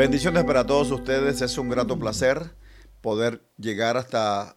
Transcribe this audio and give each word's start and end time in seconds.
Bendiciones 0.00 0.44
para 0.44 0.64
todos 0.64 0.90
ustedes. 0.92 1.42
Es 1.42 1.58
un 1.58 1.68
grato 1.68 1.98
placer 1.98 2.54
poder 3.02 3.44
llegar 3.58 3.98
hasta 3.98 4.56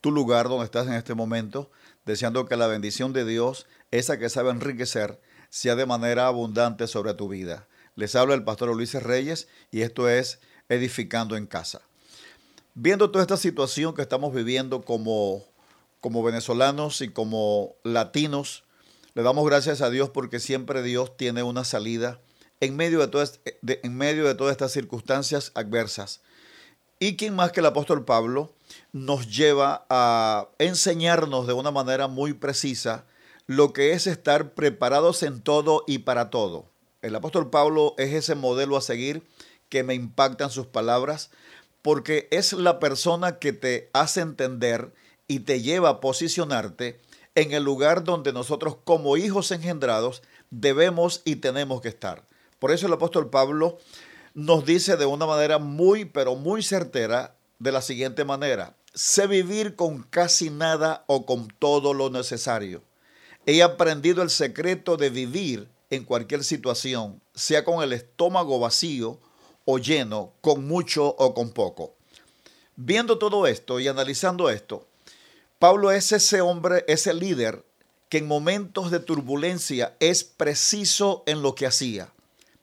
tu 0.00 0.12
lugar 0.12 0.48
donde 0.48 0.66
estás 0.66 0.86
en 0.86 0.92
este 0.92 1.14
momento, 1.14 1.72
deseando 2.06 2.46
que 2.46 2.56
la 2.56 2.68
bendición 2.68 3.12
de 3.12 3.24
Dios, 3.24 3.66
esa 3.90 4.20
que 4.20 4.28
sabe 4.28 4.50
enriquecer, 4.50 5.20
sea 5.50 5.74
de 5.74 5.84
manera 5.84 6.28
abundante 6.28 6.86
sobre 6.86 7.14
tu 7.14 7.28
vida. 7.28 7.66
Les 7.96 8.14
habla 8.14 8.34
el 8.34 8.44
pastor 8.44 8.70
Ulises 8.70 9.02
Reyes 9.02 9.48
y 9.72 9.80
esto 9.80 10.08
es 10.08 10.38
Edificando 10.68 11.36
en 11.36 11.48
Casa. 11.48 11.82
Viendo 12.74 13.10
toda 13.10 13.24
esta 13.24 13.38
situación 13.38 13.96
que 13.96 14.02
estamos 14.02 14.32
viviendo 14.32 14.82
como, 14.82 15.42
como 16.00 16.22
venezolanos 16.22 17.00
y 17.00 17.08
como 17.08 17.74
latinos, 17.82 18.62
le 19.14 19.24
damos 19.24 19.44
gracias 19.44 19.82
a 19.82 19.90
Dios 19.90 20.10
porque 20.10 20.38
siempre 20.38 20.84
Dios 20.84 21.16
tiene 21.16 21.42
una 21.42 21.64
salida 21.64 22.20
en 22.62 22.76
medio 22.76 23.00
de, 23.00 23.08
todas, 23.08 23.40
en 23.64 23.96
medio 23.96 24.24
de 24.24 24.36
todas 24.36 24.52
estas 24.52 24.70
circunstancias 24.70 25.50
adversas. 25.56 26.20
Y 27.00 27.16
quien 27.16 27.34
más 27.34 27.50
que 27.50 27.58
el 27.58 27.66
apóstol 27.66 28.04
Pablo 28.04 28.54
nos 28.92 29.26
lleva 29.36 29.84
a 29.90 30.48
enseñarnos 30.60 31.48
de 31.48 31.54
una 31.54 31.72
manera 31.72 32.06
muy 32.06 32.34
precisa 32.34 33.04
lo 33.48 33.72
que 33.72 33.94
es 33.94 34.06
estar 34.06 34.54
preparados 34.54 35.24
en 35.24 35.42
todo 35.42 35.82
y 35.88 35.98
para 35.98 36.30
todo. 36.30 36.66
El 37.02 37.16
apóstol 37.16 37.50
Pablo 37.50 37.96
es 37.98 38.14
ese 38.14 38.36
modelo 38.36 38.76
a 38.76 38.80
seguir 38.80 39.26
que 39.68 39.82
me 39.82 39.94
impactan 39.94 40.50
sus 40.50 40.68
palabras 40.68 41.32
porque 41.82 42.28
es 42.30 42.52
la 42.52 42.78
persona 42.78 43.40
que 43.40 43.52
te 43.52 43.90
hace 43.92 44.20
entender 44.20 44.94
y 45.26 45.40
te 45.40 45.62
lleva 45.62 45.88
a 45.88 46.00
posicionarte 46.00 47.00
en 47.34 47.54
el 47.54 47.64
lugar 47.64 48.04
donde 48.04 48.32
nosotros 48.32 48.76
como 48.84 49.16
hijos 49.16 49.50
engendrados 49.50 50.22
debemos 50.50 51.22
y 51.24 51.36
tenemos 51.36 51.80
que 51.80 51.88
estar. 51.88 52.30
Por 52.62 52.70
eso 52.70 52.86
el 52.86 52.92
apóstol 52.92 53.28
Pablo 53.28 53.78
nos 54.34 54.64
dice 54.64 54.96
de 54.96 55.04
una 55.04 55.26
manera 55.26 55.58
muy, 55.58 56.04
pero 56.04 56.36
muy 56.36 56.62
certera, 56.62 57.34
de 57.58 57.72
la 57.72 57.82
siguiente 57.82 58.24
manera, 58.24 58.76
sé 58.94 59.26
vivir 59.26 59.74
con 59.74 60.04
casi 60.04 60.48
nada 60.48 61.02
o 61.08 61.26
con 61.26 61.48
todo 61.58 61.92
lo 61.92 62.08
necesario. 62.08 62.84
He 63.46 63.64
aprendido 63.64 64.22
el 64.22 64.30
secreto 64.30 64.96
de 64.96 65.10
vivir 65.10 65.68
en 65.90 66.04
cualquier 66.04 66.44
situación, 66.44 67.20
sea 67.34 67.64
con 67.64 67.82
el 67.82 67.92
estómago 67.92 68.60
vacío 68.60 69.18
o 69.64 69.78
lleno, 69.78 70.32
con 70.40 70.64
mucho 70.64 71.16
o 71.18 71.34
con 71.34 71.50
poco. 71.50 71.96
Viendo 72.76 73.18
todo 73.18 73.48
esto 73.48 73.80
y 73.80 73.88
analizando 73.88 74.48
esto, 74.50 74.86
Pablo 75.58 75.90
es 75.90 76.12
ese 76.12 76.40
hombre, 76.40 76.84
ese 76.86 77.12
líder 77.12 77.64
que 78.08 78.18
en 78.18 78.28
momentos 78.28 78.92
de 78.92 79.00
turbulencia 79.00 79.96
es 79.98 80.22
preciso 80.22 81.24
en 81.26 81.42
lo 81.42 81.56
que 81.56 81.66
hacía 81.66 82.12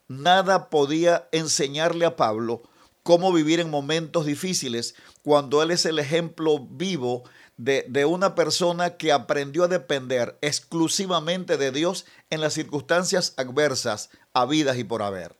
nada 0.10 0.70
podía 0.70 1.30
enseñarle 1.32 2.06
a 2.06 2.18
Pablo 2.18 2.64
cómo 3.04 3.32
vivir 3.32 3.62
en 3.62 3.70
momentos 3.70 4.26
difíciles 4.26 4.96
cuando 5.22 5.64
él 5.64 5.72
es 5.72 5.86
el 5.86 6.00
ejemplo 6.00 6.60
vivo 6.60 7.24
de, 7.58 7.86
de, 7.88 8.06
una 8.06 8.36
persona 8.36 8.98
que 8.98 9.12
aprendió 9.12 9.66
a 9.66 9.68
depender 9.68 10.38
exclusivamente 10.42 11.58
de 11.58 11.72
Dios 11.72 12.06
en 12.30 12.42
las 12.42 12.54
circunstancias 12.54 13.34
adversas, 13.38 14.10
habidas 14.34 14.78
y 14.78 14.84
por 14.84 15.02
haber. 15.02 15.36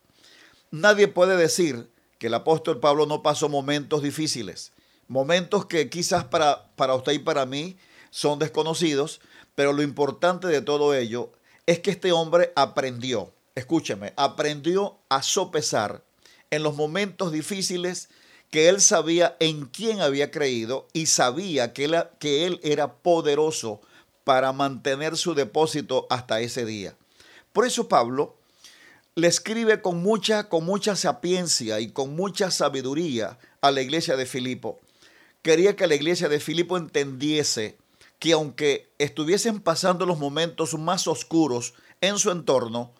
Nadie 0.72 1.08
puede 1.08 1.36
decir 1.36 1.90
que 2.20 2.28
el 2.28 2.34
apóstol 2.34 2.80
Pablo 2.80 3.06
no 3.06 3.24
pasó 3.24 3.50
momentos 3.50 4.04
difíciles, 4.04 4.74
momentos 5.08 5.66
que 5.66 5.90
quizás 5.90 6.26
para, 6.26 6.72
para 6.76 6.94
usted 6.94 7.14
y 7.14 7.20
para 7.20 7.46
mí 7.46 7.78
son 8.12 8.38
desconocidos, 8.38 9.22
pero 9.56 9.74
lo 9.74 9.82
importante 9.82 10.48
de 10.48 10.62
todo 10.62 10.94
ello 10.94 11.32
es 11.66 11.80
que 11.80 11.92
este 11.92 12.12
hombre 12.12 12.52
aprendió 12.56 13.34
escúcheme, 13.60 14.14
aprendió 14.18 14.98
a 15.10 15.22
sopesar 15.22 16.04
en 16.50 16.64
los 16.64 16.76
momentos 16.76 17.32
difíciles 17.32 18.10
que 18.50 18.70
él 18.70 18.82
sabía 18.82 19.36
en 19.40 19.66
quién 19.66 20.02
había 20.02 20.32
creído 20.32 20.88
y 20.94 21.06
sabía 21.06 21.74
que 21.74 21.86
él, 21.86 21.96
que 22.20 22.46
él 22.46 22.60
era 22.64 22.96
poderoso 22.96 23.82
para 24.24 24.52
mantener 24.54 25.18
su 25.18 25.36
depósito 25.36 26.08
hasta 26.10 26.40
ese 26.42 26.66
día. 26.66 26.96
Por 27.54 27.66
eso 27.66 27.88
Pablo 27.88 28.38
le 29.16 29.28
escribe 29.28 29.82
con 29.82 30.02
mucha, 30.02 30.50
con 30.50 30.66
mucha 30.66 30.96
sapiencia 30.96 31.80
y 31.80 31.92
con 31.92 32.16
mucha 32.16 32.52
sabiduría 32.52 33.38
a 33.62 33.72
la 33.72 33.82
iglesia 33.82 34.16
de 34.16 34.26
Filipo. 34.26 34.80
Quería 35.42 35.76
que 35.76 35.88
la 35.88 35.96
iglesia 35.96 36.30
de 36.30 36.40
Filipo 36.40 36.78
entendiese 36.78 37.78
que 38.20 38.34
aunque 38.34 38.92
estuviesen 38.98 39.62
pasando 39.62 40.06
los 40.06 40.20
momentos 40.20 40.74
más 40.78 41.08
oscuros 41.08 41.74
en 42.02 42.18
su 42.18 42.32
entorno, 42.32 42.94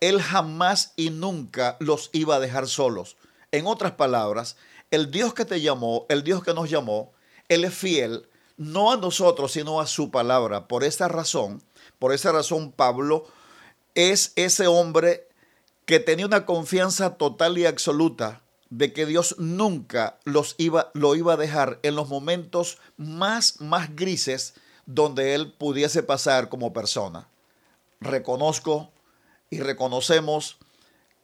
él 0.00 0.20
jamás 0.20 0.92
y 0.96 1.10
nunca 1.10 1.76
los 1.80 2.10
iba 2.12 2.36
a 2.36 2.40
dejar 2.40 2.68
solos. 2.68 3.16
En 3.52 3.66
otras 3.66 3.92
palabras, 3.92 4.56
el 4.90 5.10
Dios 5.10 5.34
que 5.34 5.44
te 5.44 5.60
llamó, 5.60 6.06
el 6.08 6.22
Dios 6.22 6.42
que 6.42 6.54
nos 6.54 6.70
llamó, 6.70 7.12
Él 7.48 7.64
es 7.64 7.74
fiel, 7.74 8.28
no 8.56 8.92
a 8.92 8.96
nosotros, 8.96 9.52
sino 9.52 9.80
a 9.80 9.86
su 9.86 10.10
palabra. 10.10 10.68
Por 10.68 10.84
esa 10.84 11.08
razón, 11.08 11.62
por 11.98 12.12
esa 12.12 12.32
razón 12.32 12.72
Pablo 12.72 13.26
es 13.94 14.32
ese 14.36 14.66
hombre 14.66 15.28
que 15.84 16.00
tenía 16.00 16.26
una 16.26 16.46
confianza 16.46 17.16
total 17.16 17.58
y 17.58 17.66
absoluta 17.66 18.42
de 18.70 18.92
que 18.92 19.06
Dios 19.06 19.36
nunca 19.38 20.18
los 20.24 20.54
iba, 20.58 20.90
lo 20.94 21.14
iba 21.14 21.34
a 21.34 21.36
dejar 21.36 21.78
en 21.82 21.94
los 21.94 22.08
momentos 22.08 22.78
más, 22.96 23.60
más 23.60 23.94
grises 23.94 24.54
donde 24.86 25.34
él 25.34 25.52
pudiese 25.52 26.02
pasar 26.02 26.48
como 26.48 26.72
persona. 26.72 27.28
Reconozco 28.00 28.90
y 29.50 29.60
reconocemos 29.60 30.58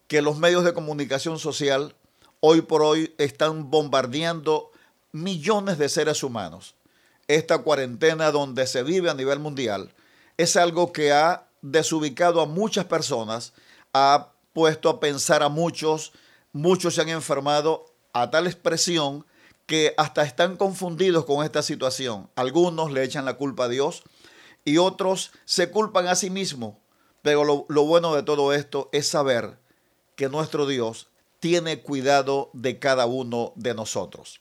que 0.09 0.23
los 0.23 0.39
medios 0.39 0.65
de 0.65 0.75
comunicación 0.75 1.39
social 1.39 1.95
hoy 2.41 2.63
por 2.63 2.83
hoy 2.83 3.15
están 3.19 3.71
bombardeando 3.71 4.71
millones 5.13 5.79
de 5.79 5.89
seres 5.89 6.23
humanos. 6.23 6.75
Esta 7.29 7.59
cuarentena 7.59 8.31
donde 8.31 8.67
se 8.67 8.83
vive 8.83 9.11
a 9.11 9.15
nivel 9.15 9.39
mundial 9.39 9.93
es 10.37 10.57
algo 10.57 10.93
que 10.93 11.13
ha 11.13 11.47
desubicado 11.63 12.41
a 12.41 12.47
muchas 12.47 12.85
personas, 12.85 13.53
ha 13.93 14.33
puesto 14.53 14.89
a 14.89 15.01
pensar 15.01 15.43
a 15.43 15.49
muchos, 15.49 16.13
muchos 16.53 16.95
se 16.95 17.03
han 17.03 17.09
enfermado 17.09 17.87
a 18.13 18.31
tal 18.31 18.47
expresión 18.47 19.25
que 19.67 19.95
hasta 19.97 20.25
están 20.25 20.57
confundidos 20.57 21.25
con 21.25 21.45
esta 21.45 21.63
situación. 21.63 22.29
Algunos 22.35 22.93
le 22.93 23.05
echan 23.05 23.25
la 23.25 23.35
culpa 23.35 23.65
a 23.65 23.69
Dios 23.69 24.03
y 24.65 24.79
otros 24.79 25.31
se 25.45 25.71
culpan 25.71 26.09
a 26.09 26.17
sí 26.17 26.29
mismos 26.29 26.75
pero 27.23 27.45
lo, 27.45 27.85
bueno 27.85 28.15
de 28.15 28.23
todo 28.23 28.53
esto 28.53 28.89
es 28.93 29.07
saber 29.07 29.59
que 30.17 30.29
nuestro 30.29 30.67
Dios 30.67 31.09
tiene 31.41 31.81
cuidado 31.81 32.51
de 32.53 32.79
cada 32.79 33.07
uno 33.07 33.53
de 33.57 33.75
nosotros. 33.75 34.41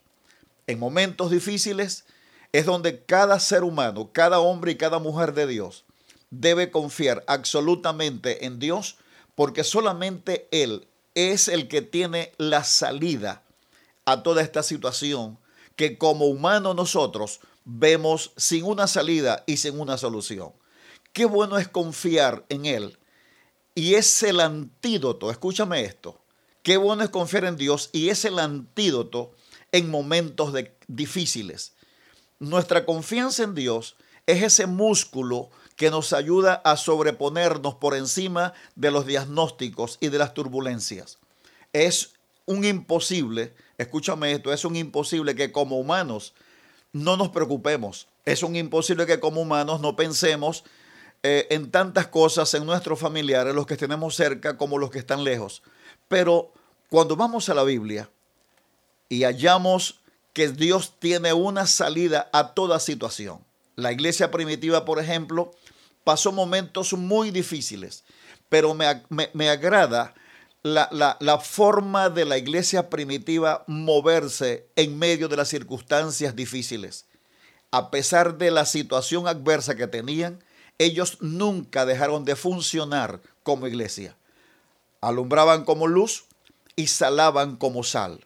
En 0.67 0.79
momentos 0.79 1.31
difíciles 1.31 2.05
es 2.51 2.65
donde 2.65 3.03
cada 3.05 3.39
ser 3.39 3.63
humano, 3.63 4.09
cada 4.11 4.39
hombre 4.39 4.71
y 4.71 4.77
cada 4.77 4.99
mujer 4.99 5.33
de 5.33 5.47
Dios 5.47 5.85
debe 6.31 6.71
confiar 6.71 7.23
absolutamente 7.27 8.45
en 8.45 8.59
Dios 8.59 8.97
porque 9.35 9.63
solamente 9.63 10.47
Él 10.51 10.87
es 11.13 11.47
el 11.47 11.67
que 11.67 11.81
tiene 11.81 12.33
la 12.37 12.63
salida 12.63 13.43
a 14.05 14.23
toda 14.23 14.41
esta 14.41 14.63
situación 14.63 15.37
que 15.75 15.97
como 15.97 16.25
humanos 16.25 16.75
nosotros 16.75 17.39
vemos 17.63 18.31
sin 18.37 18.65
una 18.65 18.87
salida 18.87 19.43
y 19.45 19.57
sin 19.57 19.79
una 19.79 19.97
solución. 19.97 20.51
Qué 21.13 21.25
bueno 21.25 21.57
es 21.57 21.67
confiar 21.67 22.45
en 22.49 22.65
Él. 22.65 22.97
Y 23.75 23.95
es 23.95 24.23
el 24.23 24.39
antídoto, 24.39 25.31
escúchame 25.31 25.81
esto, 25.81 26.21
qué 26.61 26.75
bueno 26.75 27.03
es 27.03 27.09
confiar 27.09 27.45
en 27.45 27.55
Dios 27.55 27.89
y 27.93 28.09
es 28.09 28.25
el 28.25 28.37
antídoto 28.37 29.31
en 29.71 29.89
momentos 29.89 30.51
de, 30.51 30.75
difíciles. 30.87 31.73
Nuestra 32.39 32.85
confianza 32.85 33.43
en 33.43 33.55
Dios 33.55 33.95
es 34.25 34.43
ese 34.43 34.67
músculo 34.67 35.49
que 35.77 35.89
nos 35.89 36.11
ayuda 36.11 36.55
a 36.65 36.75
sobreponernos 36.75 37.75
por 37.75 37.95
encima 37.95 38.53
de 38.75 38.91
los 38.91 39.05
diagnósticos 39.05 39.97
y 40.01 40.09
de 40.09 40.17
las 40.17 40.33
turbulencias. 40.33 41.17
Es 41.71 42.13
un 42.45 42.65
imposible, 42.65 43.53
escúchame 43.77 44.33
esto, 44.33 44.51
es 44.51 44.65
un 44.65 44.75
imposible 44.75 45.33
que 45.33 45.51
como 45.51 45.79
humanos 45.79 46.33
no 46.91 47.15
nos 47.15 47.29
preocupemos. 47.29 48.07
Es 48.25 48.43
un 48.43 48.55
imposible 48.55 49.05
que 49.05 49.19
como 49.19 49.41
humanos 49.41 49.79
no 49.79 49.95
pensemos 49.95 50.65
eh, 51.23 51.47
en 51.51 51.69
tantas 51.69 52.07
cosas 52.07 52.53
en 52.55 52.65
nuestros 52.65 52.99
familiares, 52.99 53.53
los 53.53 53.67
que 53.67 53.77
tenemos 53.77 54.15
cerca 54.15 54.57
como 54.57 54.77
los 54.77 54.89
que 54.89 54.99
están 54.99 55.23
lejos. 55.23 55.61
Pero 56.07 56.51
cuando 56.89 57.15
vamos 57.15 57.47
a 57.49 57.53
la 57.53 57.63
Biblia 57.63 58.09
y 59.07 59.23
hallamos 59.23 60.01
que 60.33 60.49
Dios 60.49 60.93
tiene 60.99 61.33
una 61.33 61.67
salida 61.67 62.29
a 62.33 62.53
toda 62.53 62.79
situación. 62.79 63.39
La 63.75 63.91
iglesia 63.91 64.31
primitiva, 64.31 64.85
por 64.85 64.99
ejemplo, 64.99 65.51
pasó 66.03 66.31
momentos 66.31 66.93
muy 66.93 67.31
difíciles, 67.31 68.03
pero 68.49 68.73
me, 68.73 69.49
agrada 69.49 70.13
la, 70.63 71.17
la, 71.19 71.37
forma 71.39 72.09
de 72.09 72.25
la 72.25 72.37
iglesia 72.37 72.89
primitiva 72.89 73.63
moverse 73.67 74.67
en 74.75 74.97
medio 74.97 75.27
de 75.27 75.37
las 75.37 75.49
circunstancias 75.49 76.35
difíciles. 76.35 77.05
A 77.71 77.91
pesar 77.91 78.37
de 78.37 78.51
la 78.51 78.65
situación 78.65 79.27
adversa 79.27 79.75
que 79.75 79.87
tenían, 79.87 80.43
ellos 80.83 81.19
nunca 81.21 81.85
dejaron 81.85 82.25
de 82.25 82.35
funcionar 82.35 83.21
como 83.43 83.67
iglesia. 83.67 84.15
Alumbraban 84.99 85.63
como 85.63 85.85
luz 85.85 86.25
y 86.75 86.87
salaban 86.87 87.55
como 87.55 87.83
sal. 87.83 88.25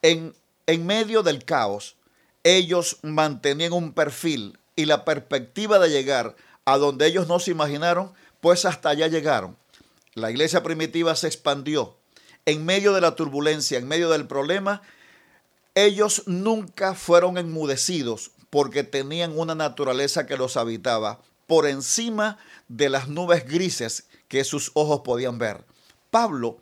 En, 0.00 0.34
en 0.66 0.86
medio 0.86 1.22
del 1.22 1.44
caos, 1.44 1.96
ellos 2.42 2.96
mantenían 3.02 3.74
un 3.74 3.92
perfil 3.92 4.58
y 4.76 4.86
la 4.86 5.04
perspectiva 5.04 5.78
de 5.78 5.90
llegar 5.90 6.36
a 6.64 6.78
donde 6.78 7.06
ellos 7.06 7.28
no 7.28 7.38
se 7.38 7.50
imaginaron, 7.50 8.14
pues 8.40 8.64
hasta 8.64 8.88
allá 8.88 9.06
llegaron. 9.06 9.58
La 10.14 10.30
iglesia 10.30 10.62
primitiva 10.62 11.14
se 11.16 11.26
expandió. 11.26 11.98
En 12.46 12.64
medio 12.64 12.94
de 12.94 13.02
la 13.02 13.14
turbulencia, 13.14 13.76
en 13.76 13.86
medio 13.86 14.08
del 14.08 14.26
problema, 14.26 14.80
ellos 15.74 16.22
nunca 16.24 16.94
fueron 16.94 17.36
enmudecidos 17.36 18.30
porque 18.48 18.84
tenían 18.84 19.38
una 19.38 19.54
naturaleza 19.54 20.24
que 20.24 20.38
los 20.38 20.56
habitaba 20.56 21.20
por 21.50 21.66
encima 21.66 22.38
de 22.68 22.88
las 22.88 23.08
nubes 23.08 23.44
grises 23.44 24.06
que 24.28 24.44
sus 24.44 24.70
ojos 24.74 25.00
podían 25.00 25.38
ver. 25.38 25.64
Pablo, 26.12 26.58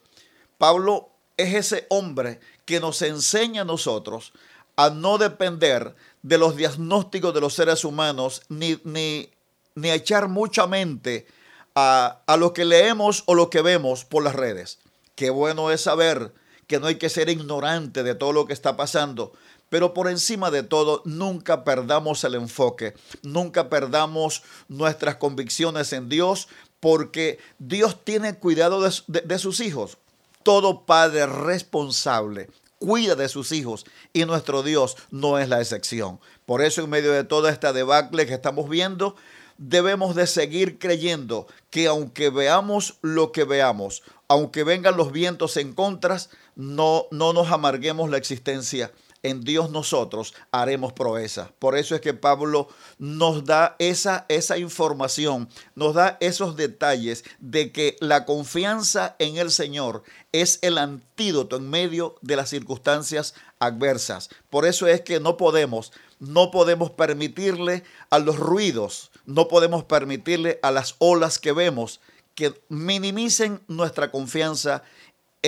Pablo 0.57 1.11
es 1.37 1.53
ese 1.53 1.87
hombre 1.91 2.41
que 2.65 2.81
nos 2.81 3.03
enseña 3.03 3.61
a 3.61 3.65
nosotros 3.67 4.33
a 4.77 4.89
no 4.89 5.19
depender 5.19 5.95
de 6.23 6.39
los 6.39 6.57
diagnósticos 6.57 7.35
de 7.35 7.41
los 7.43 7.53
seres 7.53 7.85
humanos, 7.85 8.41
ni, 8.49 8.81
ni, 8.85 9.29
ni 9.75 9.91
a 9.91 9.95
echar 9.95 10.29
mucha 10.29 10.67
mente 10.67 11.27
a, 11.75 12.23
a 12.27 12.39
lo 12.39 12.55
que 12.55 12.65
leemos 12.65 13.25
o 13.27 13.35
lo 13.35 13.51
que 13.51 13.61
vemos 13.61 14.07
por 14.07 14.25
las 14.25 14.35
redes. 14.35 14.79
Qué 15.17 15.29
bueno 15.29 15.71
es 15.71 15.83
saber 15.83 16.33
que 16.67 16.81
no 16.81 16.87
hay 16.87 16.95
que 16.95 17.11
ser 17.11 17.29
ignorante 17.29 18.03
de 18.03 18.15
todo 18.15 18.33
lo 18.33 18.47
que 18.47 18.55
está 18.55 18.75
pasando, 18.75 19.35
pero 19.69 19.95
por 19.95 20.09
encima 20.09 20.51
de 20.51 20.63
todo, 20.63 21.03
nunca 21.05 21.65
perdamos 21.65 22.25
el 22.25 22.35
enfoque, 22.35 22.95
nunca 23.23 23.69
perdamos 23.69 24.43
nuestras 24.69 25.17
convicciones 25.17 25.93
en 25.93 26.09
Dios, 26.09 26.49
porque 26.81 27.39
Dios 27.59 28.05
tiene 28.05 28.37
cuidado 28.37 28.81
de, 28.83 29.39
sus 29.39 29.61
hijos. 29.61 29.99
Todo 30.43 30.87
padre 30.87 31.27
responsable 31.27 32.49
cuida 32.79 33.17
de 33.17 33.29
sus 33.29 33.51
hijos 33.53 33.85
y 34.13 34.25
nuestro 34.25 34.63
Dios 34.63 34.97
no 35.11 35.39
es 35.39 35.49
la 35.49 35.61
excepción. 35.61 36.21
Por 36.47 36.63
eso 36.63 36.83
en 36.83 36.91
medio 36.91 37.13
de 37.13 37.25
toda 37.25 37.51
esta 37.51 37.73
debacle 37.73 38.27
que 38.27 38.35
estamos 38.35 38.69
viendo, 38.69 39.17
debemos 39.59 40.15
de 40.15 40.29
seguir 40.29 40.79
creyendo 40.79 41.49
que 41.71 41.89
aunque 41.89 42.31
veamos 42.31 42.99
lo 43.03 43.33
que 43.33 43.43
veamos, 43.43 44.05
aunque 44.29 44.63
vengan 44.63 44.97
los 44.97 45.11
vientos 45.11 45.57
en 45.57 45.75
contras, 45.75 46.31
no, 46.55 47.07
no 47.11 47.33
nos 47.33 47.51
amarguemos 47.51 48.09
la 48.09 48.17
existencia 48.17 48.93
en 49.23 49.43
Dios 49.43 49.71
nosotros 49.71 50.35
haremos 50.51 50.93
proeza. 50.93 51.51
Por 51.59 51.77
eso 51.77 51.95
es 51.95 52.01
que 52.01 52.15
Pablo 52.15 52.69
nos 52.99 53.45
da 53.45 53.77
esa, 53.79 54.27
esa 54.29 54.59
información, 54.59 55.49
nos 55.75 55.95
da 55.95 56.17
esos 56.21 56.57
detalles 56.57 57.25
de 57.39 57.73
que 57.73 57.97
la 58.01 58.25
confianza 58.25 59.17
en 59.19 59.37
el 59.37 59.51
Señor 59.51 60.03
es 60.33 60.59
el 60.63 60.79
antídoto 60.79 61.57
en 61.57 61.69
medio 61.71 62.17
de 62.23 62.37
las 62.37 62.51
circunstancias 62.51 63.35
adversas. 63.59 64.31
Por 64.51 64.67
eso 64.67 64.87
es 64.87 65.01
que 65.01 65.21
no 65.21 65.37
podemos, 65.37 65.93
no 66.19 66.51
podemos 66.51 66.91
permitirle 66.91 67.85
a 68.11 68.19
los 68.19 68.37
ruidos, 68.37 69.11
no 69.27 69.49
podemos 69.49 69.85
permitirle 69.85 70.59
a 70.63 70.71
las 70.71 70.95
olas 70.99 71.39
que 71.39 71.53
vemos 71.53 72.01
que 72.39 72.55
minimicen 72.69 73.61
nuestra 73.67 74.13
confianza 74.13 74.85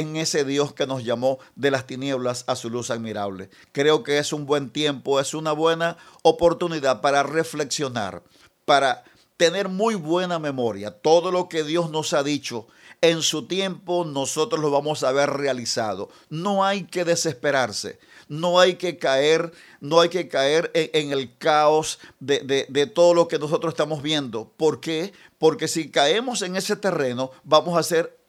en 0.01 0.17
ese 0.17 0.45
Dios 0.45 0.73
que 0.73 0.87
nos 0.87 1.05
llamó 1.05 1.39
de 1.55 1.71
las 1.71 1.87
tinieblas 1.87 2.45
a 2.47 2.57
su 2.57 2.71
luz 2.71 2.91
admirable. 2.91 3.51
Creo 3.73 4.03
que 4.03 4.19
es 4.19 4.33
un 4.33 4.47
buen 4.47 4.71
tiempo, 4.71 5.21
es 5.21 5.35
una 5.35 5.53
buena 5.53 5.97
oportunidad 6.23 7.01
para 7.01 7.23
reflexionar, 7.23 8.23
para 8.65 9.05
tener 9.37 9.69
muy 9.69 9.95
buena 9.95 10.39
memoria. 10.39 10.91
Todo 10.91 11.31
lo 11.31 11.49
que 11.49 11.65
Dios 11.65 11.91
nos 11.91 12.13
ha 12.13 12.23
dicho 12.23 12.67
en 13.03 13.23
su 13.23 13.47
tiempo 13.47 14.05
nosotros 14.05 14.61
lo 14.61 14.71
vamos 14.71 15.03
a 15.03 15.13
ver 15.13 15.31
realizado. 15.31 16.11
No 16.29 16.65
hay 16.65 16.85
que 16.85 17.05
desesperarse, 17.05 17.99
no 18.29 18.61
hay 18.61 18.75
que 18.75 18.99
caer, 18.99 19.53
no 19.81 20.01
hay 20.01 20.11
que 20.11 20.29
caer 20.29 20.71
en, 20.75 21.13
el 21.13 21.37
caos 21.39 21.99
de, 22.19 22.67
de 22.69 22.87
todo 22.87 23.15
lo 23.15 23.29
que 23.29 23.39
nosotros 23.39 23.73
estamos 23.73 24.03
viendo. 24.03 24.53
¿Por 24.57 24.81
qué? 24.81 25.13
Porque 25.39 25.69
si 25.69 25.91
caemos 25.91 26.43
en 26.43 26.57
ese 26.57 26.77
terreno 26.77 27.31
vamos 27.45 27.79
a 27.79 27.83
ser 27.83 28.20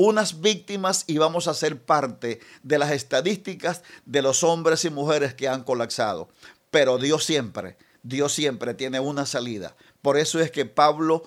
unas 0.00 0.40
víctimas 0.40 1.04
y 1.06 1.18
vamos 1.18 1.46
a 1.46 1.52
ser 1.52 1.78
parte 1.78 2.40
de 2.62 2.78
las 2.78 2.90
estadísticas 2.90 3.82
de 4.06 4.22
los 4.22 4.42
hombres 4.42 4.86
y 4.86 4.90
mujeres 4.90 5.34
que 5.34 5.46
han 5.46 5.62
colapsado. 5.62 6.30
Pero 6.70 6.96
Dios 6.96 7.24
siempre, 7.24 7.76
Dios 8.02 8.32
siempre 8.32 8.72
tiene 8.72 8.98
una 8.98 9.26
salida. 9.26 9.76
Por 10.00 10.16
eso 10.16 10.40
es 10.40 10.50
que 10.50 10.64
Pablo 10.64 11.24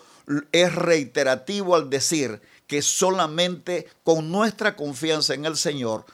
es 0.52 0.74
reiterativo 0.74 1.76
al 1.76 1.92
decir 1.92 2.42
que 2.66 2.82
solamente 2.82 3.88
con 4.04 4.32
nuestra 4.32 4.76
confianza 4.76 5.36
en 5.36 5.46
el 5.46 5.56
Señor 5.56 6.06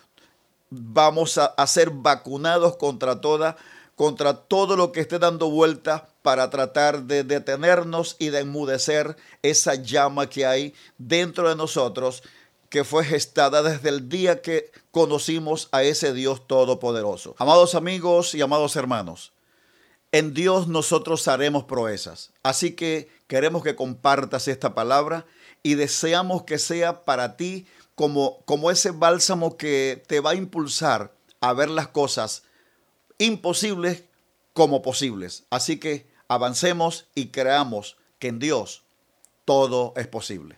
vamos 0.69 1.37
a, 1.37 1.65
ser 1.65 1.91
vacunados 1.91 2.75
contra 2.75 3.21
toda 3.21 3.55
contra 3.95 4.33
todo 4.33 4.77
lo 4.77 4.91
que 4.91 5.01
esté 5.01 5.19
dando 5.19 5.49
vuelta 5.49 6.07
para 6.21 6.49
tratar 6.49 7.03
de 7.03 7.23
detenernos 7.23 8.15
y 8.17 8.29
de 8.29 8.39
enmudecer 8.39 9.17
esa 9.41 9.75
llama 9.75 10.29
que 10.29 10.45
hay 10.45 10.73
dentro 10.97 11.49
de 11.49 11.55
nosotros 11.57 12.23
que 12.69 12.83
fue 12.83 13.03
gestada 13.03 13.63
desde 13.63 13.89
el 13.89 14.09
día 14.09 14.41
que 14.41 14.71
conocimos 14.91 15.69
a 15.71 15.83
ese 15.83 16.13
Dios 16.13 16.47
todopoderoso. 16.47 17.35
Amados 17.39 17.75
amigos 17.75 18.35
y 18.35 18.41
amados 18.41 18.75
hermanos, 18.75 19.33
en 20.11 20.33
Dios 20.33 20.67
nosotros 20.67 21.27
haremos 21.27 21.65
proezas. 21.65 22.31
Así 22.43 22.71
que 22.71 23.09
queremos 23.27 23.63
que 23.63 23.75
compartas 23.75 24.47
esta 24.47 24.73
palabra 24.73 25.25
y 25.63 25.75
deseamos 25.75 26.43
que 26.43 26.57
sea 26.57 27.03
para 27.05 27.37
ti 27.37 27.67
como, 27.95 28.41
como 28.45 28.71
ese 28.71 28.91
bálsamo 28.91 29.57
que 29.57 30.03
te 30.07 30.19
va 30.19 30.31
a 30.31 30.35
impulsar 30.35 31.11
a 31.41 31.53
ver 31.53 31.69
las 31.69 31.87
cosas 31.87 32.43
imposibles 33.17 34.03
como 34.53 34.81
posibles. 34.81 35.43
Así 35.49 35.79
que 35.79 36.07
avancemos 36.27 37.07
y 37.15 37.27
creamos 37.27 37.97
que 38.19 38.27
en 38.29 38.39
Dios 38.39 38.83
todo 39.45 39.93
es 39.95 40.07
posible. 40.07 40.57